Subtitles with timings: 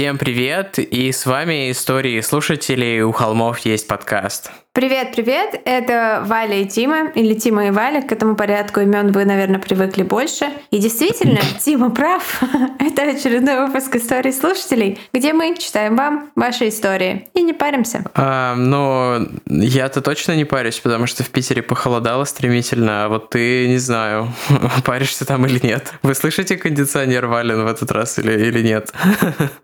[0.00, 4.50] Всем привет, и с вами истории слушателей «У холмов есть подкаст».
[4.72, 5.60] Привет, привет!
[5.64, 8.02] Это Валя и Тима, или Тима и Валя.
[8.02, 10.46] К этому порядку имен вы, наверное, привыкли больше.
[10.70, 12.40] И действительно, Тима прав.
[12.78, 18.04] Это очередной выпуск истории слушателей, где мы читаем вам ваши истории и не паримся.
[18.14, 23.66] А, но я-то точно не парюсь, потому что в Питере похолодало стремительно, а вот ты,
[23.66, 24.32] не знаю,
[24.84, 25.94] паришься там или нет.
[26.04, 28.92] Вы слышите кондиционер Вален в этот раз или, или нет?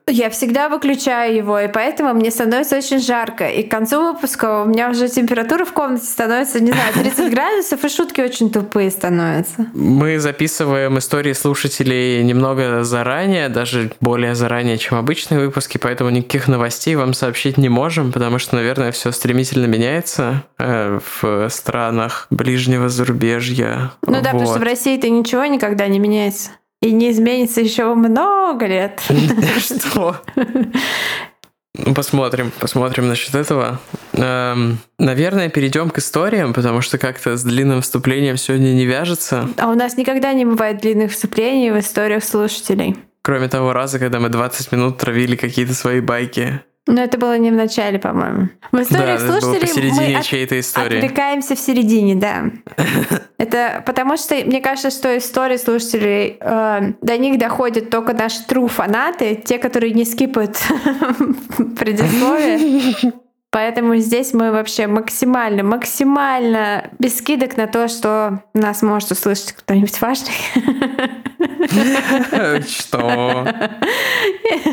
[0.09, 3.47] Я всегда выключаю его, и поэтому мне становится очень жарко.
[3.47, 7.85] И к концу выпуска у меня уже температура в комнате становится, не знаю, 30 градусов,
[7.85, 9.67] и шутки очень тупые становятся.
[9.75, 16.97] Мы записываем истории слушателей немного заранее, даже более заранее, чем обычные выпуски, поэтому никаких новостей
[16.97, 23.93] вам сообщить не можем, потому что, наверное, все стремительно меняется э, в странах ближнего зарубежья.
[24.03, 24.25] Ну да, вот.
[24.25, 26.51] потому что в России-то ничего никогда не меняется.
[26.83, 29.01] И не изменится еще много лет.
[29.59, 30.17] Что?
[31.79, 33.81] Ну, посмотрим, посмотрим насчет этого.
[34.13, 39.49] Эм, наверное, перейдем к историям, потому что как-то с длинным вступлением сегодня не вяжется.
[39.59, 42.97] А у нас никогда не бывает длинных вступлений в историях слушателей.
[43.23, 46.61] Кроме того раза, когда мы 20 минут травили какие-то свои байки.
[46.89, 48.49] Но это было не в начале, по-моему.
[48.71, 50.53] В историях да, слушателей мы от...
[50.53, 50.99] истории.
[50.99, 52.45] отвлекаемся в середине, да.
[53.39, 58.69] Это потому что мне кажется, что истории слушателей э, до них доходят только наши true
[58.69, 60.57] фанаты, те, которые не скипают
[61.79, 63.13] предисловие.
[63.51, 70.01] Поэтому здесь мы вообще максимально, максимально без скидок на то, что нас может услышать кто-нибудь
[70.01, 70.35] важный.
[72.69, 73.47] Что?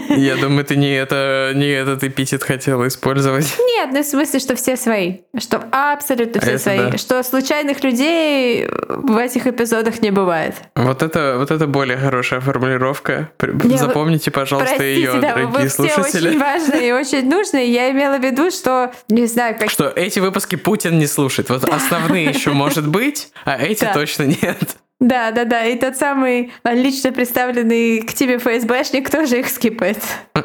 [0.10, 3.56] Я думаю, ты не, это, не этот эпитет хотела использовать.
[3.60, 5.20] Нет, ну в смысле, что все свои.
[5.38, 6.78] Что абсолютно все это свои.
[6.78, 6.98] Да.
[6.98, 10.56] Что случайных людей в этих эпизодах не бывает.
[10.76, 13.30] Вот это, вот это более хорошая формулировка.
[13.42, 16.04] Не, Запомните, пожалуйста, простите, ее, да, дорогие вы слушатели.
[16.10, 17.72] Все очень важные и очень нужные.
[17.72, 19.70] Я имела в виду, что, не знаю, как...
[19.70, 21.50] Что эти выпуски Путин не слушает.
[21.50, 24.78] Вот основные еще может быть, а эти точно нет.
[25.04, 25.66] Да, да, да.
[25.66, 30.00] И тот самый лично представленный к тебе ФСБшник тоже их скипает.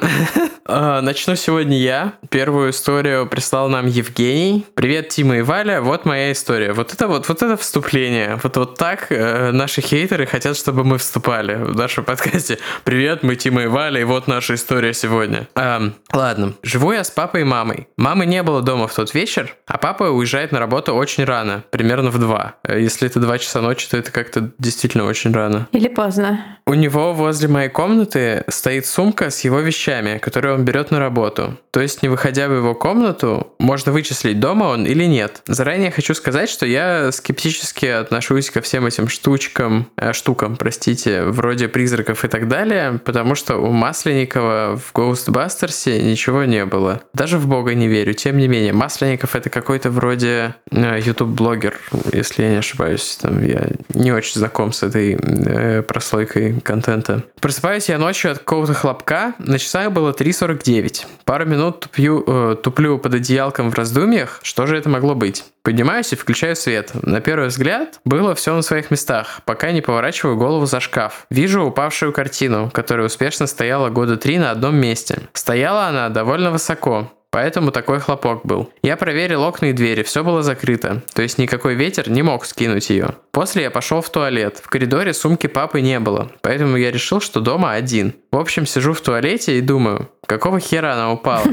[0.71, 2.13] А, начну сегодня я.
[2.29, 4.67] Первую историю прислал нам Евгений.
[4.75, 5.81] Привет, Тима и Валя.
[5.81, 6.75] Вот моя история.
[6.75, 8.39] Вот это вот, вот это вступление.
[8.43, 12.59] Вот, вот так э, наши хейтеры хотят, чтобы мы вступали в нашем подкасте.
[12.85, 15.49] Привет, мы Тима и Валя, и вот наша история сегодня.
[15.55, 16.53] Эм, ладно.
[16.63, 17.89] Живу я с папой и мамой.
[17.97, 22.11] Мамы не было дома в тот вечер, а папа уезжает на работу очень рано, примерно
[22.11, 22.57] в два.
[22.63, 25.69] Э, если это два часа ночи, то это как-то действительно очень рано.
[25.73, 26.59] Или поздно.
[26.67, 31.57] У него возле моей комнаты стоит сумка с его вещами, которые он берет на работу.
[31.71, 35.43] То есть, не выходя в его комнату, можно вычислить, дома он или нет.
[35.47, 41.69] Заранее хочу сказать, что я скептически отношусь ко всем этим штучкам, э, штукам, простите, вроде
[41.69, 47.01] призраков и так далее, потому что у Масленникова в Ghostbusters ничего не было.
[47.15, 48.13] Даже в Бога не верю.
[48.13, 51.79] Тем не менее, Масленников это какой-то вроде э, YouTube-блогер,
[52.13, 53.19] если я не ошибаюсь.
[53.21, 57.23] Там я не очень знаком с этой э, прослойкой контента.
[57.41, 59.35] Просыпаюсь я ночью от какого-то хлопка.
[59.39, 61.05] На часах было 3.49.
[61.25, 64.41] Пару минут тупью, э, туплю под одеялком в раздумьях.
[64.43, 65.45] Что же это могло быть?
[65.63, 66.93] Поднимаюсь и включаю свет.
[67.03, 71.27] На первый взгляд было все на своих местах, пока не поворачиваю голову за шкаф.
[71.29, 75.29] Вижу упавшую картину, которая успешно стояла года три на одном месте.
[75.35, 78.73] Стояла она довольно высоко, Поэтому такой хлопок был.
[78.83, 82.89] Я проверил окна и двери, все было закрыто, то есть никакой ветер не мог скинуть
[82.89, 83.11] ее.
[83.39, 84.61] После я пошел в туалет.
[84.65, 88.15] В коридоре сумки папы не было, поэтому я решил, что дома один.
[88.33, 91.45] В общем, сижу в туалете и думаю, какого хера она упала?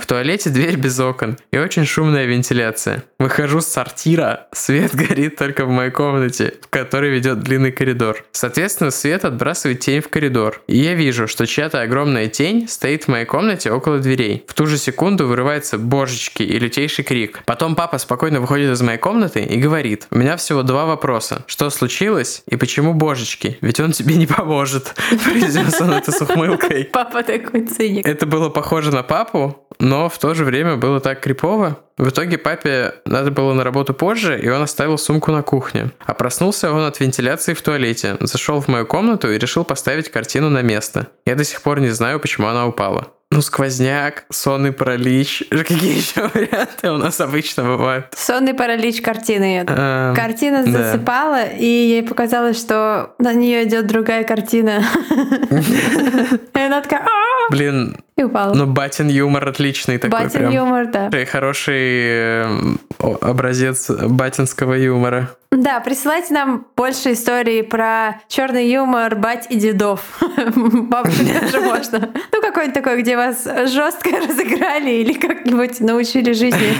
[0.00, 3.04] В туалете дверь без окон и очень шумная вентиляция.
[3.18, 8.24] Выхожу с сортира, свет горит только в моей комнате, в которой ведет длинный коридор.
[8.30, 10.62] Соответственно, свет отбрасывает тень в коридор.
[10.68, 14.44] И я вижу, что чья-то огромная тень стоит в моей комнате около дверей.
[14.46, 17.40] В ту же секунду вырывается божечки и лютейший крик.
[17.46, 20.99] Потом папа спокойно выходит из моей комнаты и говорит, у меня всего два вопроса.
[21.46, 23.58] Что случилось и почему божечки?
[23.60, 24.94] Ведь он тебе не поможет.
[25.24, 26.84] Произнес он это с ухмылкой.
[26.92, 28.06] Папа такой циник.
[28.06, 31.78] Это было похоже на папу, но в то же время было так крипово.
[31.96, 35.90] В итоге папе надо было на работу позже, и он оставил сумку на кухне.
[36.06, 40.48] А проснулся он от вентиляции в туалете, зашел в мою комнату и решил поставить картину
[40.48, 41.08] на место.
[41.26, 43.08] Я до сих пор не знаю, почему она упала.
[43.32, 45.44] Ну, сквозняк, сонный паралич.
[45.50, 48.06] Какие еще варианты у нас обычно бывают?
[48.16, 49.64] Сонный паралич картины.
[49.68, 51.46] А, Картина засыпала, да.
[51.46, 54.82] и ей показалось, что на нее идет другая картина.
[55.10, 57.02] И она такая...
[57.50, 58.54] Блин, и упала.
[58.54, 60.52] Ну, батин юмор отличный такой батин прям.
[60.52, 61.08] юмор, да.
[61.08, 65.30] И хороший э, образец батинского юмора.
[65.50, 70.20] Да, присылайте нам больше историй про черный юмор бать и дедов.
[70.54, 72.10] Бабушки даже можно.
[72.32, 76.74] Ну, какой-нибудь такой, где вас жестко разыграли или как-нибудь научили жизни.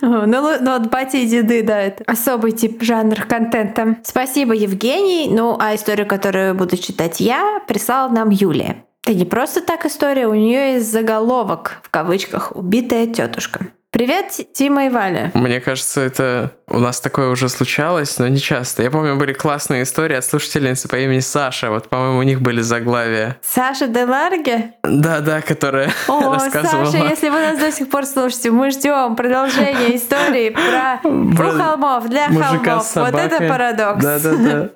[0.04, 0.26] Ну,
[0.60, 3.96] ну, вот бати и деды, да, это особый тип жанр контента.
[4.02, 5.28] Спасибо, Евгений.
[5.30, 8.84] Ну, а историю, которую буду читать я, прислала нам Юлия.
[9.04, 13.68] Это не просто так история, у нее есть заголовок, в кавычках, «Убитая тетушка».
[13.94, 15.30] Привет, Тима и Валя.
[15.34, 18.82] Мне кажется, это у нас такое уже случалось, но не часто.
[18.82, 21.70] Я помню, были классные истории от слушательницы по имени Саша.
[21.70, 23.36] Вот, по-моему, у них были заглавия.
[23.40, 24.74] Саша де Ларге?
[24.82, 26.86] Да, да, которая О, рассказывала.
[26.86, 31.00] Саша, если вы нас до сих пор слушаете, мы ждем продолжения истории про,
[31.36, 32.96] про холмов, для холмов.
[32.96, 34.02] Вот это парадокс.
[34.02, 34.70] Да, да, да.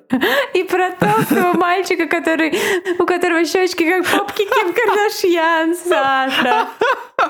[0.53, 2.57] И про толстого мальчика, который,
[2.97, 6.67] у которого щечки как попки Ким Кардашьян, Саша.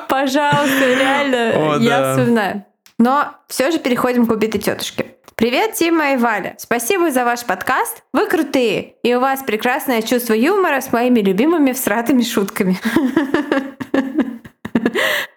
[0.08, 2.12] Пожалуйста, реально, О, я да.
[2.14, 2.66] вспоминаю.
[2.98, 5.16] Но все же переходим к убитой тетушке.
[5.36, 6.56] Привет, Тима и Валя.
[6.58, 8.04] Спасибо за ваш подкаст.
[8.12, 8.96] Вы крутые.
[9.04, 12.78] И у вас прекрасное чувство юмора с моими любимыми всратыми шутками.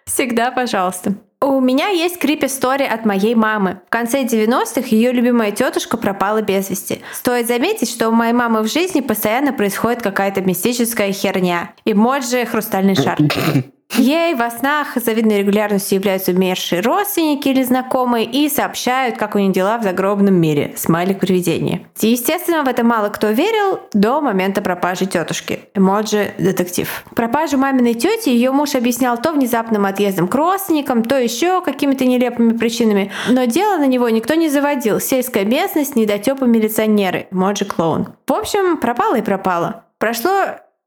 [0.05, 1.15] Всегда, пожалуйста.
[1.39, 3.81] У меня есть крип-история от моей мамы.
[3.87, 7.01] В конце 90-х ее любимая тетушка пропала без вести.
[7.13, 11.73] Стоит заметить, что у моей мамы в жизни постоянно происходит какая-то мистическая херня.
[11.85, 13.17] Эмоджи «Хрустальный шар».
[13.97, 19.39] Ей во снах с завидной регулярностью являются умершие родственники или знакомые и сообщают, как у
[19.39, 20.73] них дела в загробном мире.
[20.75, 21.81] Смайлик привидения.
[21.99, 25.61] Естественно, в это мало кто верил до момента пропажи тетушки.
[25.75, 27.03] Эмоджи детектив.
[27.15, 32.57] Пропажу маминой тети ее муж объяснял то внезапным отъездом к родственникам, то еще какими-то нелепыми
[32.57, 33.11] причинами.
[33.29, 34.99] Но дело на него никто не заводил.
[34.99, 37.27] Сельская местность, недотепы милиционеры.
[37.31, 38.07] Эмоджи клоун.
[38.27, 39.85] В общем, пропала и пропала.
[39.99, 40.31] Прошло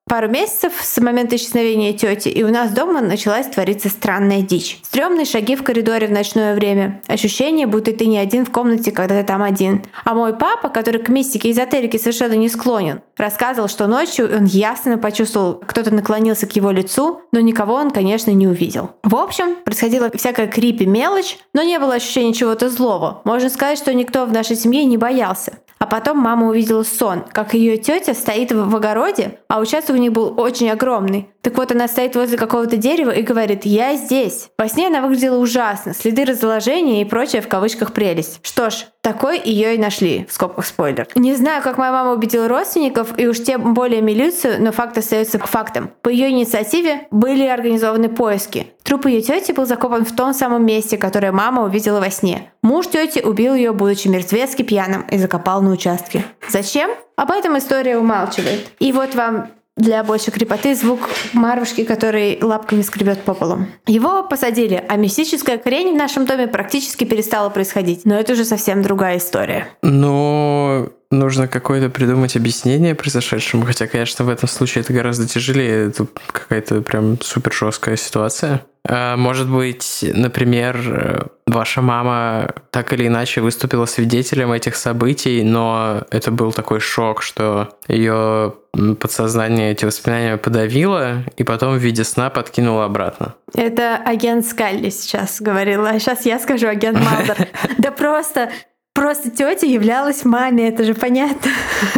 [0.08, 4.78] пару месяцев с момента исчезновения тети, и у нас дома началась твориться странная дичь.
[4.84, 7.02] Стремные шаги в коридоре в ночное время.
[7.08, 9.82] Ощущение, будто ты не один в комнате, когда ты там один.
[10.04, 14.44] А мой папа, который к мистике и эзотерике совершенно не склонен, рассказывал, что ночью он
[14.44, 18.90] ясно почувствовал, кто-то наклонился к его лицу, но никого он, конечно, не увидел.
[19.02, 23.22] В общем, происходила всякая крипи мелочь, но не было ощущения чего-то злого.
[23.24, 25.58] Можно сказать, что никто в нашей семье не боялся.
[25.78, 30.12] А потом мама увидела сон, как ее тетя стоит в огороде, а участок у них
[30.12, 31.28] был очень огромный.
[31.42, 34.48] Так вот, она стоит возле какого-то дерева и говорит «Я здесь».
[34.58, 38.40] Во сне она выглядела ужасно, следы разложения и прочее в кавычках прелесть.
[38.42, 41.06] Что ж, такой ее и нашли, в скобках спойлер.
[41.14, 45.38] Не знаю, как моя мама убедила родственников и уж тем более милицию, но факт остается
[45.38, 45.92] фактом.
[46.02, 48.72] По ее инициативе были организованы поиски.
[48.82, 52.50] Труп ее тети был закопан в том самом месте, которое мама увидела во сне.
[52.64, 56.24] Муж тети убил ее, будучи мертвецки пьяным, и закопал на участке.
[56.48, 56.90] Зачем?
[57.14, 58.72] Об этом история умалчивает.
[58.80, 63.66] И вот вам для большей крепоты звук Марвушки, который лапками скребет по полу.
[63.86, 68.04] Его посадили, а мистическая хрень в нашем доме практически перестала происходить.
[68.04, 69.68] Но это уже совсем другая история.
[69.82, 76.06] Но нужно какое-то придумать объяснение произошедшему, хотя, конечно, в этом случае это гораздо тяжелее, это
[76.32, 78.62] какая-то прям супер жесткая ситуация.
[78.88, 86.30] А, может быть, например, ваша мама так или иначе выступила свидетелем этих событий, но это
[86.30, 88.54] был такой шок, что ее
[89.00, 93.34] подсознание эти воспоминания подавило и потом в виде сна подкинуло обратно.
[93.54, 97.48] Это агент Скалли сейчас говорила, а сейчас я скажу агент Малдер.
[97.78, 98.50] Да просто,
[98.94, 101.50] просто тетя являлась маме, это же понятно.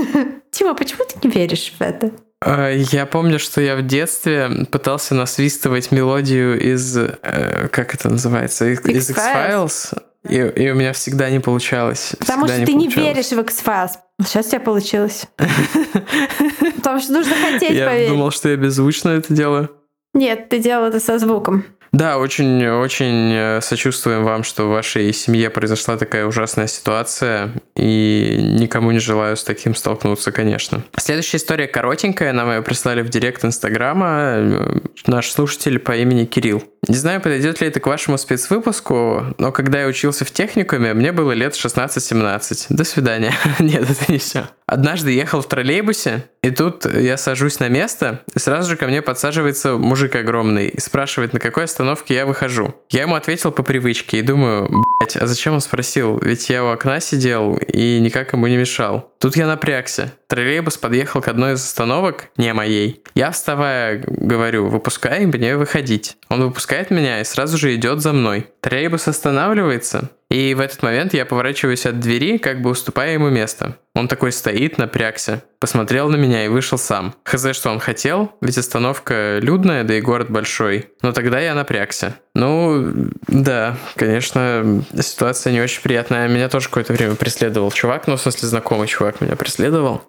[0.51, 2.13] Тима, почему ты не веришь в это?
[2.41, 8.67] А, я помню, что я в детстве пытался насвистывать мелодию из, э, как это называется,
[8.67, 12.15] из X-Files, и, и у меня всегда не получалось.
[12.19, 12.97] Потому что не ты получалось.
[12.97, 13.91] не веришь в X-Files.
[14.25, 15.27] Сейчас у тебя получилось.
[16.77, 18.03] Потому что нужно хотеть поверить.
[18.03, 19.71] Я думал, что я беззвучно это делаю.
[20.15, 21.65] Нет, ты делал это со звуком.
[21.93, 28.91] Да, очень-очень э, сочувствуем вам, что в вашей семье произошла такая ужасная ситуация, и никому
[28.91, 30.83] не желаю с таким столкнуться, конечно.
[30.97, 36.63] Следующая история коротенькая, нам ее прислали в директ Инстаграма, э, наш слушатель по имени Кирилл.
[36.87, 41.13] Не знаю, подойдет ли это к вашему спецвыпуску, но когда я учился в техникуме, мне
[41.13, 42.67] было лет 16-17.
[42.71, 43.35] До свидания.
[43.59, 44.49] Нет, это не все.
[44.69, 49.01] Однажды ехал в троллейбусе, и тут я сажусь на место, и сразу же ко мне
[49.01, 52.75] подсаживается мужик огромный и спрашивает, на какой остановке я выхожу.
[52.91, 54.69] Я ему ответил по привычке и думаю,
[55.01, 56.19] блять, а зачем он спросил?
[56.19, 59.11] Ведь я у окна сидел и никак ему не мешал.
[59.21, 60.13] Тут я напрягся.
[60.29, 63.03] Троллейбус подъехал к одной из остановок, не моей.
[63.15, 66.17] Я, вставая, говорю, выпускай мне выходить.
[66.29, 68.47] Он выпускает меня и сразу же идет за мной.
[68.61, 73.79] Троллейбус останавливается, И в этот момент я поворачиваюсь от двери, как бы уступая ему место.
[73.95, 77.15] Он такой стоит, напрягся, посмотрел на меня и вышел сам.
[77.25, 80.91] Хз, что он хотел, ведь остановка людная, да и город большой.
[81.03, 82.17] Но тогда я напрягся.
[82.39, 82.93] Ну,
[83.27, 86.29] да, конечно, ситуация не очень приятная.
[86.29, 90.05] Меня тоже какое-то время преследовал чувак, ну, в смысле, знакомый чувак меня преследовал.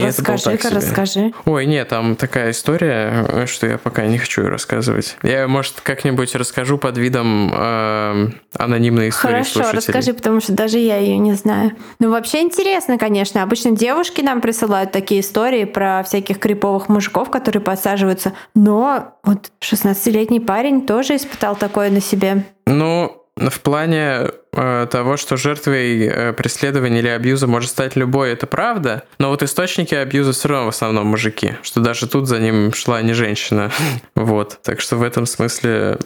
[0.00, 1.32] Расскажи-ка, расскажи.
[1.44, 5.16] Ой, нет, там такая история, что я пока не хочу рассказывать.
[5.22, 9.78] Я, может, как-нибудь расскажу под видом э, анонимной истории Хорошо, слушателей.
[9.78, 11.72] расскажи, потому что даже я ее не знаю.
[11.98, 13.42] Ну, вообще интересно, конечно.
[13.42, 18.32] Обычно девушки нам присылают такие истории про всяких криповых мужиков, которые подсаживаются.
[18.54, 22.44] Но вот 16-летний парень тоже испытал такое на себе.
[22.66, 24.30] Ну, в плане э,
[24.90, 29.04] того, что жертвой э, преследования или абьюза может стать любой, это правда.
[29.18, 33.02] Но вот источники абьюза все равно в основном мужики, что даже тут за ним шла
[33.02, 33.70] не женщина.
[34.14, 34.58] вот.
[34.62, 35.98] Так что в этом смысле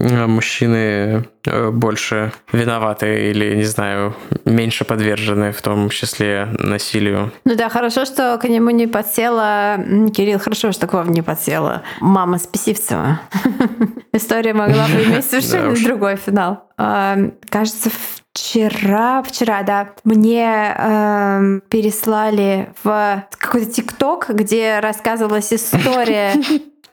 [0.00, 4.14] мужчины э, больше виноваты или, не знаю,
[4.44, 7.32] меньше подвержены в том числе насилию.
[7.44, 9.76] Ну да, хорошо, что к нему не подсела...
[10.14, 13.20] Кирилл, хорошо, что к вам не подсела мама Списивцева.
[14.12, 16.64] История могла бы иметь совершенно другой финал.
[16.76, 17.16] А,
[17.50, 17.90] кажется,
[18.32, 26.34] вчера, вчера, да, мне э, переслали в какой-то ТикТок, где рассказывалась история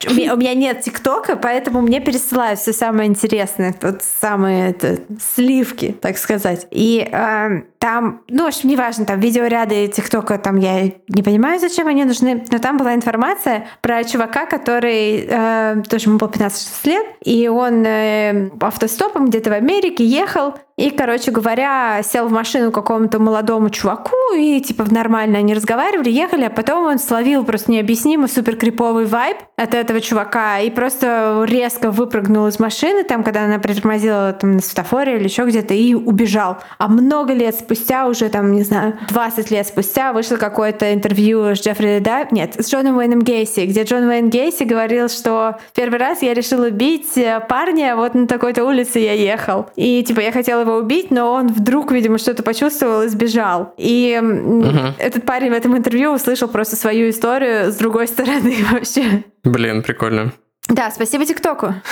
[0.06, 4.98] у меня, у меня нет ТикТока, поэтому мне пересылают все самое интересное, вот самые это,
[5.34, 6.66] сливки, так сказать.
[6.70, 11.88] И э, там, ну, в общем, неважно, там видеоряды ТикТока, там я не понимаю, зачем
[11.88, 17.06] они нужны, но там была информация про чувака, который э, тоже ему было 15 лет,
[17.24, 23.18] и он э, автостопом где-то в Америке ехал, и, короче говоря, сел в машину какому-то
[23.18, 28.54] молодому чуваку, и типа нормально они разговаривали, ехали, а потом он словил просто необъяснимо супер
[28.54, 34.32] криповый вайб от этого чувака и просто резко выпрыгнул из машины, там, когда она притормозила
[34.32, 36.58] там на светофоре или еще где-то, и убежал.
[36.78, 41.60] А много лет спустя, уже там, не знаю, 20 лет спустя, вышло какое-то интервью с
[41.60, 46.22] Джеффри да, нет, с Джоном Уэйном Гейси, где Джон Уэйн Гейси говорил, что первый раз
[46.22, 47.18] я решил убить
[47.48, 49.66] парня, вот на такой-то улице я ехал.
[49.74, 53.74] И типа я хотела его убить, но он вдруг, видимо, что-то почувствовал и сбежал.
[53.76, 54.94] И угу.
[54.98, 59.24] этот парень в этом интервью услышал просто свою историю с другой стороны вообще.
[59.44, 60.32] Блин, прикольно.
[60.68, 61.74] Да, спасибо ТикТоку.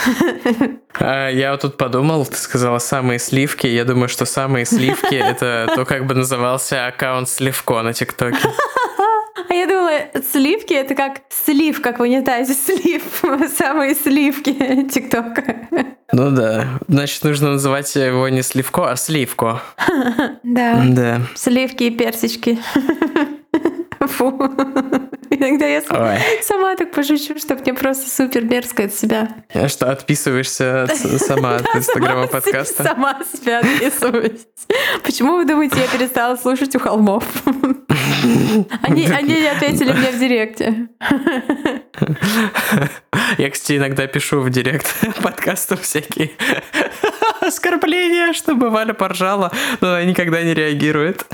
[0.99, 3.67] А, я вот тут подумал, ты сказала самые сливки.
[3.67, 8.39] Я думаю, что самые сливки это то, как бы назывался аккаунт Сливко на ТикТоке.
[9.87, 13.03] Думала, сливки это как слив, как в унитазе слив.
[13.57, 14.53] Самые сливки
[14.91, 15.67] ТикТока.
[16.11, 16.65] Ну да.
[16.87, 19.61] Значит, нужно называть его не сливко, а сливко.
[20.43, 20.83] Да.
[20.87, 21.21] Да.
[21.35, 22.59] Сливки и персички.
[23.99, 24.29] Фу.
[25.29, 26.19] Иногда я Ой.
[26.41, 29.29] сама так пошучу, что мне просто супер мерзко от себя.
[29.53, 32.83] А что, отписываешься сама от инстаграма подкаста?
[32.83, 34.47] Сама себя отписываюсь.
[35.03, 37.23] Почему вы думаете, я перестала слушать у холмов?
[38.81, 40.87] Они, они не ответили мне в директе.
[43.37, 44.87] Я, кстати, иногда пишу в директ
[45.21, 46.31] подкастов всякие
[47.47, 49.51] оскорбления, чтобы Валя поржала,
[49.81, 51.25] но она никогда не реагирует.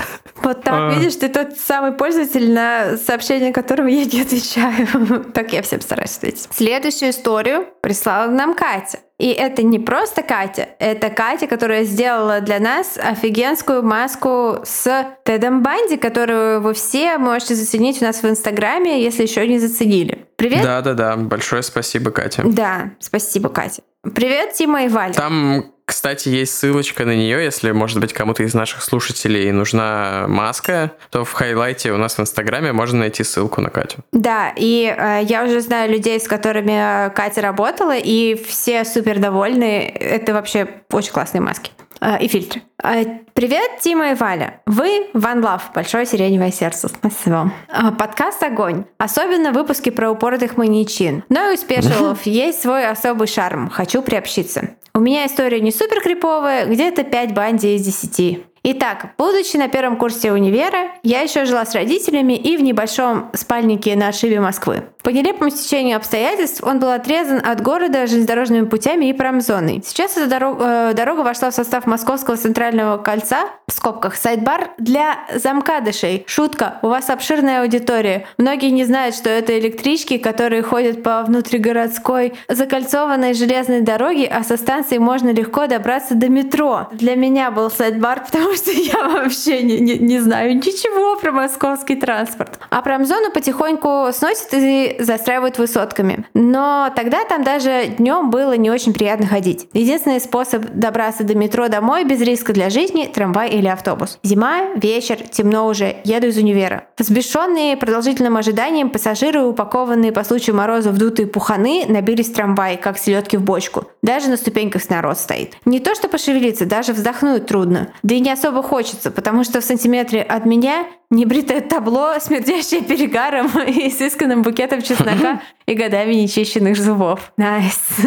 [0.42, 0.94] Вот так, а...
[0.94, 5.24] видишь, ты тот самый пользователь, на сообщение которого я не отвечаю.
[5.34, 6.48] так я всем стараюсь ответить.
[6.52, 8.98] Следующую историю прислала нам Катя.
[9.18, 15.62] И это не просто Катя, это Катя, которая сделала для нас офигенскую маску с Тедом
[15.62, 20.26] Банди, которую вы все можете заценить у нас в Инстаграме, если еще не заценили.
[20.34, 20.62] Привет.
[20.62, 22.42] Да-да-да, большое спасибо, Катя.
[22.44, 23.82] Да, спасибо, Катя.
[24.02, 25.14] Привет, Тима и Валя.
[25.14, 30.90] Там кстати, есть ссылочка на нее, если, может быть, кому-то из наших слушателей нужна маска,
[31.10, 33.98] то в хайлайте у нас в Инстаграме можно найти ссылку на Катю.
[34.10, 39.86] Да, и э, я уже знаю людей, с которыми Катя работала, и все супер довольны.
[39.88, 41.70] Это вообще очень классные маски.
[42.04, 42.62] Э, и фильтры.
[42.82, 44.60] Э, привет, Тима и Валя.
[44.66, 46.88] Вы One Love, большое сиреневое сердце.
[46.88, 47.50] Спасибо.
[47.68, 48.84] Э, подкаст «Огонь».
[48.98, 51.24] Особенно выпуски про упоротых маньячин.
[51.30, 53.70] Но и у спешилов есть свой особый шарм.
[53.70, 54.74] Хочу приобщиться.
[54.94, 58.44] У меня история не супер криповая, где-то 5 банди из 10.
[58.66, 63.94] Итак, будучи на первом курсе универа, я еще жила с родителями и в небольшом спальнике
[63.94, 64.84] на отшибе Москвы.
[65.02, 69.82] По нелепому стечению обстоятельств он был отрезан от города железнодорожными путями и промзоной.
[69.84, 75.18] Сейчас эта дорога, э, дорога вошла в состав Московского центрального кольца, в скобках, sidebar для
[75.34, 76.24] замкадышей.
[76.26, 78.26] Шутка, у вас обширная аудитория.
[78.38, 84.56] Многие не знают, что это электрички, которые ходят по внутригородской закольцованной железной дороге, а со
[84.56, 86.88] станции можно легко добраться до метро.
[86.92, 91.32] Для меня был sidebar, потому потому что я вообще не, не, не знаю ничего про
[91.32, 92.58] московский транспорт.
[92.70, 96.26] А промзону потихоньку сносят и застраивают высотками.
[96.34, 99.68] Но тогда там даже днем было не очень приятно ходить.
[99.72, 104.18] Единственный способ добраться до метро домой без риска для жизни— трамвай или автобус.
[104.22, 106.84] Зима, вечер, темно уже, еду из универа.
[106.98, 112.98] Взбешенные продолжительным ожиданием пассажиры, упакованные по случаю мороза в дутые пуханы, набились в трамвай, как
[112.98, 113.86] селедки в бочку.
[114.02, 115.56] Даже на ступеньках народ стоит.
[115.64, 117.88] Не то что пошевелиться, даже вздохнуть трудно.
[118.02, 123.50] Да и не особо хочется, потому что в сантиметре от меня небритое табло, смердящее перегаром
[123.66, 127.32] и изысканным букетом чеснока и годами нечищенных зубов.
[127.36, 127.80] Nice.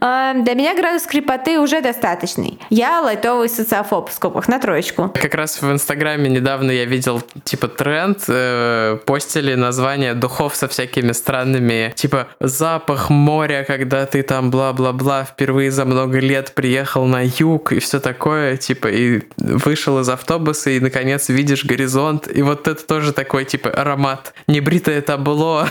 [0.00, 2.58] Для меня градус крепоты уже достаточный.
[2.70, 5.10] Я лайтовый социофоб в скобках на троечку.
[5.14, 11.12] Как раз в Инстаграме недавно я видел типа тренд, э, постили название духов со всякими
[11.12, 17.72] странными, типа запах моря, когда ты там бла-бла-бла впервые за много лет приехал на юг
[17.72, 22.28] и все такое, типа и вышел из автобуса и наконец видишь горизонт горизонт.
[22.34, 24.34] И вот это тоже такой, типа, аромат.
[24.46, 25.66] Небритое табло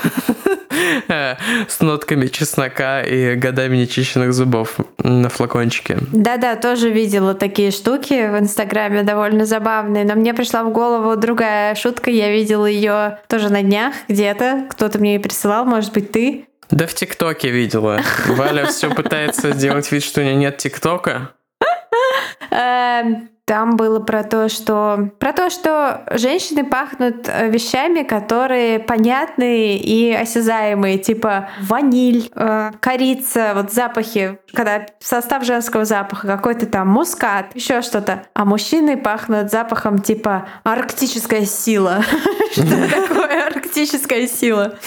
[1.08, 5.98] с нотками чеснока и годами нечищенных зубов на флакончике.
[6.12, 10.06] Да-да, тоже видела такие штуки в Инстаграме, довольно забавные.
[10.06, 12.12] Но мне пришла в голову другая шутка.
[12.12, 14.68] Я видела ее тоже на днях где-то.
[14.70, 16.46] Кто-то мне ее присылал, может быть, ты.
[16.70, 18.00] Да в ТикТоке видела.
[18.28, 21.32] Валя все пытается сделать вид, что у нее нет ТикТока.
[23.52, 30.14] Там было про то, что про то, что женщины пахнут э, вещами, которые понятные и
[30.14, 37.82] осязаемые, типа ваниль, э, корица, вот запахи, когда состав женского запаха какой-то там мускат, еще
[37.82, 38.24] что-то.
[38.34, 42.06] А мужчины пахнут запахом типа арктическая сила.
[42.54, 44.78] Что такое арктическая сила?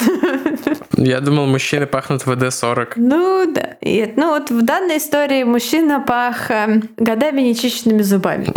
[0.97, 2.93] Я думал, мужчины пахнут ВД-40.
[2.97, 3.77] Ну да.
[4.17, 8.54] Ну вот в данной истории мужчина пах э, годами нечищенными зубами.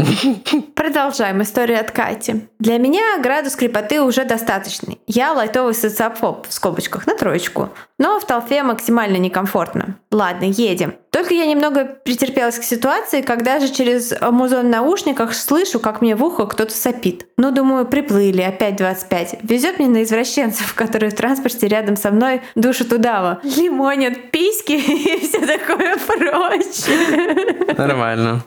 [0.76, 2.48] Продолжаем историю от Кати.
[2.60, 5.00] Для меня градус крепоты уже достаточный.
[5.08, 9.98] Я лайтовый социофоб в скобочках на троечку, но в толпе максимально некомфортно.
[10.12, 10.96] Ладно, едем.
[11.10, 16.16] Только я немного претерпелась к ситуации, когда же через музон в наушниках слышу, как мне
[16.16, 17.26] в ухо кто-то сопит.
[17.38, 19.40] Ну, думаю, приплыли, опять 25.
[19.42, 23.40] Везет мне на извращенцев, которые в транспорте рядом со мной душат удава.
[23.44, 27.74] Лимонят письки и все такое прочее.
[27.76, 28.44] Нормально.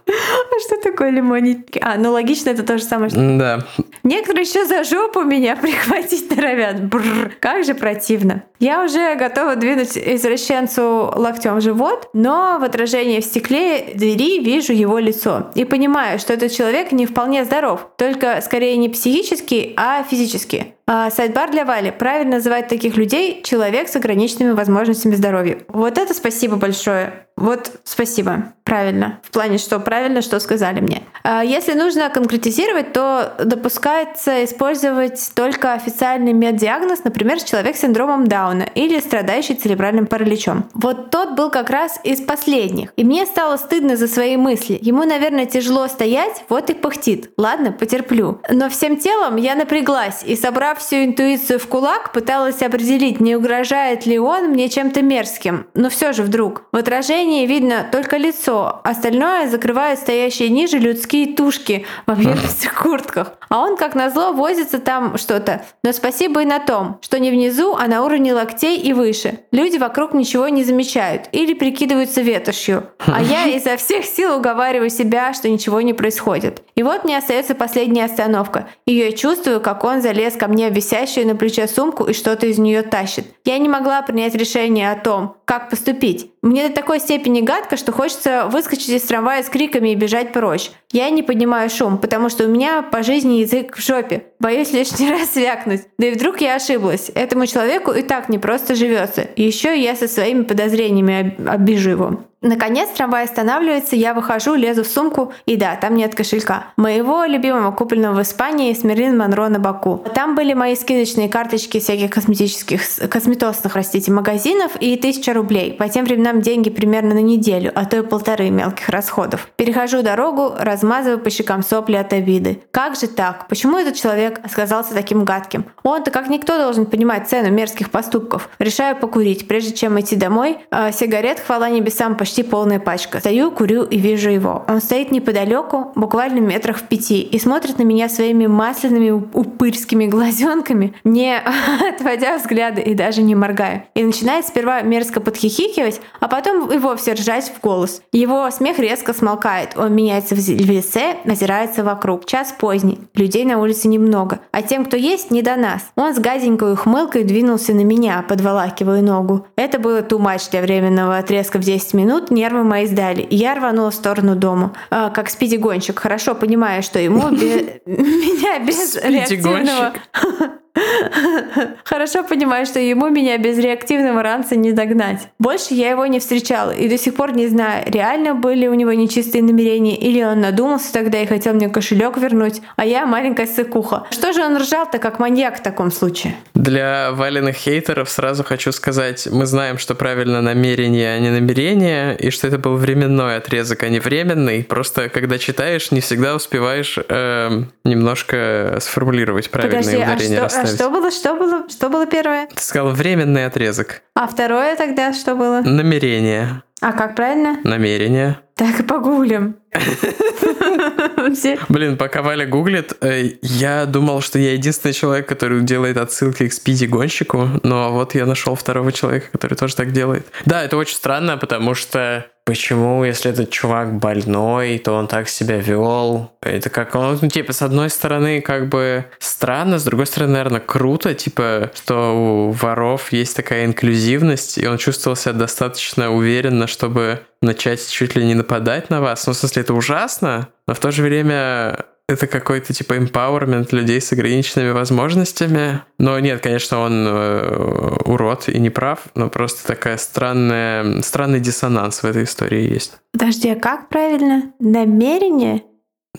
[0.65, 1.79] Что такое лимонить?
[1.81, 3.39] А, ну логично, это то же самое, что...
[3.39, 3.61] Да.
[4.03, 6.85] Некоторые еще за жопу меня прихватить норовят.
[6.85, 8.45] Бррр, как же противно.
[8.59, 14.73] Я уже готова двинуть извращенцу локтем в живот, но в отражении в стекле двери вижу
[14.73, 20.03] его лицо и понимаю, что этот человек не вполне здоров, только скорее не психически, а
[20.03, 20.75] физически.
[20.93, 25.59] А сайт-бар для Вали правильно называть таких людей человек с ограниченными возможностями здоровья.
[25.69, 27.29] Вот это спасибо большое.
[27.37, 28.53] Вот спасибо.
[28.65, 29.19] Правильно.
[29.23, 31.03] В плане, что правильно, что сказали мне.
[31.25, 38.65] А если нужно конкретизировать, то допускается использовать только официальный медиагноз, например, человек с синдромом Дауна
[38.75, 40.67] или страдающий церебральным параличом.
[40.75, 42.93] Вот тот был как раз из последних.
[42.97, 44.79] И мне стало стыдно за свои мысли.
[44.83, 47.31] Ему, наверное, тяжело стоять, вот и пыхтит.
[47.39, 48.41] Ладно, потерплю.
[48.51, 54.07] Но всем телом я напряглась и, собрав всю интуицию в кулак, пыталась определить, не угрожает
[54.07, 55.67] ли он мне чем-то мерзким.
[55.75, 61.87] Но все же вдруг в отражении видно только лицо, остальное закрывают стоящие ниже людские тушки
[62.07, 63.35] в объемистых куртках.
[63.49, 65.63] А он, как назло, возится там что-то.
[65.83, 69.41] Но спасибо и на том, что не внизу, а на уровне локтей и выше.
[69.51, 72.85] Люди вокруг ничего не замечают или прикидываются ветошью.
[73.07, 76.63] А я изо всех сил уговариваю себя, что ничего не происходит.
[76.77, 78.69] И вот мне остается последняя остановка.
[78.87, 82.59] И я чувствую, как он залез ко мне висящую на плече сумку и что-то из
[82.59, 83.27] нее тащит.
[83.45, 86.31] Я не могла принять решение о том, как поступить.
[86.43, 90.71] Мне до такой степени гадко, что хочется выскочить из трамвая с криками и бежать прочь.
[90.91, 94.25] Я не поднимаю шум, потому что у меня по жизни язык в жопе.
[94.39, 95.83] Боюсь лишний раз свякнуть.
[95.99, 97.11] Да и вдруг я ошиблась.
[97.15, 99.29] Этому человеку и так не просто живется.
[99.37, 102.21] Еще я со своими подозрениями обижу его.
[102.43, 106.69] Наконец трамвай останавливается, я выхожу, лезу в сумку, и да, там нет кошелька.
[106.79, 110.03] Моего любимого, купленного в Испании, с Мерлин Монро на боку.
[110.15, 115.75] Там были мои скидочные карточки всяких косметических, косметосных, простите, магазинов и тысяча рублей.
[115.75, 119.49] По тем временам деньги примерно на неделю, а то и полторы мелких расходов.
[119.57, 122.61] Перехожу дорогу, размазываю по щекам сопли от обиды.
[122.71, 123.49] Как же так?
[123.49, 125.67] Почему этот человек сказался таким гадким?
[125.83, 128.49] Он-то как никто должен понимать цену мерзких поступков.
[128.59, 130.59] Решаю покурить, прежде чем идти домой.
[130.71, 133.19] А сигарет, хвала небесам, по почти полная пачка.
[133.19, 134.65] Стою, курю и вижу его.
[134.69, 140.95] Он стоит неподалеку, буквально метрах в пяти, и смотрит на меня своими масляными упырскими глазенками,
[141.03, 141.37] не
[141.93, 143.87] отводя взгляды и даже не моргая.
[143.97, 148.03] И начинает сперва мерзко подхихикивать, а потом и вовсе ржать в голос.
[148.13, 152.27] Его смех резко смолкает, он меняется в лице, озирается вокруг.
[152.27, 155.91] Час поздний, людей на улице немного, а тем, кто есть, не до нас.
[155.97, 159.47] Он с гаденькой ухмылкой двинулся на меня, подволакивая ногу.
[159.57, 163.55] Это было ту матч для временного отрезка в 10 минут, нервы мои сдали, и я
[163.55, 164.75] рванула в сторону дома.
[164.91, 169.93] А, как спиди-гонщик, хорошо понимая, что ему меня без реактивного...
[171.85, 175.29] Хорошо понимаю, что ему меня без реактивного ранца не догнать.
[175.39, 178.93] Больше я его не встречала и до сих пор не знаю, реально были у него
[178.93, 184.07] нечистые намерения или он надумался тогда и хотел мне кошелек вернуть, а я маленькая сыкуха.
[184.11, 186.35] Что же он ржал-то как маньяк в таком случае?
[186.55, 192.31] Для валенных хейтеров сразу хочу сказать, мы знаем, что правильно намерение, а не намерение, и
[192.31, 194.65] что это был временной отрезок, а не временный.
[194.65, 200.45] Просто когда читаешь, не всегда успеваешь э, немножко сформулировать правильные Подожди, ударения.
[200.45, 201.11] А что, а что было?
[201.11, 201.69] Что было?
[201.69, 202.47] Что было первое?
[202.47, 204.03] Ты сказал временный отрезок.
[204.15, 205.63] А второе тогда что было?
[205.63, 206.63] Намерение.
[206.81, 207.59] А как правильно?
[207.63, 208.39] Намерение.
[208.55, 209.57] Так и погуглим.
[211.69, 216.53] Блин, пока Валя гуглит, э, я думал, что я единственный человек, который делает отсылки к
[216.53, 220.27] спиди-гонщику, но вот я нашел второго человека, который тоже так делает.
[220.47, 225.59] Да, это очень странно, потому что почему, если этот чувак больной, то он так себя
[225.59, 226.33] вел.
[226.43, 231.15] Это как ну, типа, с одной стороны, как бы странно, с другой стороны, наверное, круто,
[231.15, 237.89] типа, что у воров есть такая инклюзивность, и он чувствовал себя достаточно уверенно, чтобы начать
[237.89, 239.25] чуть ли не нападать на вас.
[239.29, 244.01] Ну, в смысле, это ужасно, но в то же время это какой-то типа empowerment людей
[244.01, 245.83] с ограниченными возможностями.
[245.99, 252.03] Но нет, конечно, он э, урод и не прав, но просто такая странная, странный диссонанс
[252.03, 252.99] в этой истории есть.
[253.13, 254.53] Подожди, а как правильно?
[254.59, 255.63] Намерение?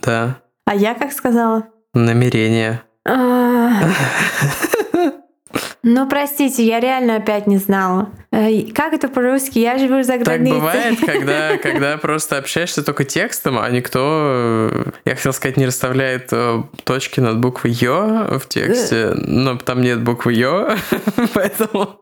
[0.02, 0.42] Да.
[0.66, 1.68] А я как сказала?
[1.94, 2.82] Намерение.
[5.84, 8.10] Ну, простите, я реально опять не знала.
[8.32, 9.58] Э, как это по-русски?
[9.58, 10.60] Я живу за границей.
[10.60, 15.66] Так бывает, когда, когда просто общаешься только текстом, а никто, э, я хотел сказать, не
[15.66, 20.76] расставляет э, точки над буквой «ё» в тексте, но там нет буквы «ё»,
[21.34, 22.02] поэтому...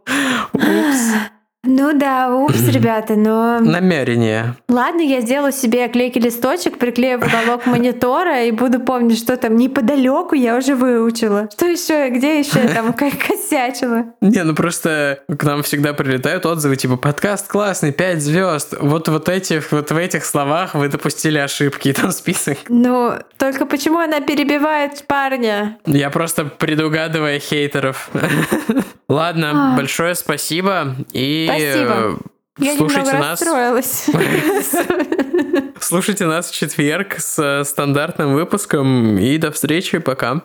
[0.54, 1.30] Упс.
[1.63, 3.60] Ну да, упс, ребята, но...
[3.60, 4.56] Намерение.
[4.69, 9.58] Ладно, я сделаю себе клейкий листочек, приклею в уголок монитора и буду помнить, что там
[9.58, 11.50] неподалеку я уже выучила.
[11.52, 12.93] Что еще, где еще я там
[13.28, 14.06] косячила?
[14.22, 18.76] Не, ну просто к нам всегда прилетают отзывы, типа, подкаст классный, 5 звезд.
[18.80, 22.58] Вот, вот, этих, вот в этих словах вы допустили ошибки, и там список.
[22.69, 25.78] Ну, только почему она перебивает парня?
[25.86, 28.10] Я просто предугадывая хейтеров.
[29.10, 32.20] Ладно, большое спасибо и Спасибо.
[32.58, 33.42] Я слушайте нас.
[33.42, 34.10] расстроилась.
[35.80, 40.42] Слушайте нас в четверг с стандартным выпуском и до встречи, пока.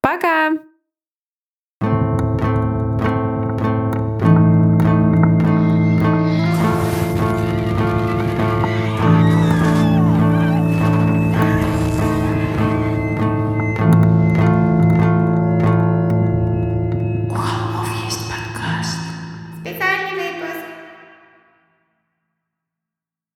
[0.00, 0.52] Пока.